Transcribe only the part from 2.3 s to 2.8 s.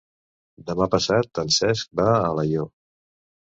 Alaior.